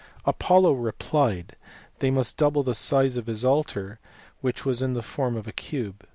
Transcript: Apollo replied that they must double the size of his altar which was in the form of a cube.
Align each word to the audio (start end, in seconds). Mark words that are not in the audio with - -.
Apollo 0.25 0.73
replied 0.73 1.49
that 1.49 1.59
they 1.99 2.09
must 2.09 2.35
double 2.35 2.63
the 2.63 2.73
size 2.73 3.17
of 3.17 3.27
his 3.27 3.45
altar 3.45 3.99
which 4.39 4.65
was 4.65 4.81
in 4.81 4.95
the 4.95 5.03
form 5.03 5.37
of 5.37 5.45
a 5.47 5.51
cube. 5.51 6.07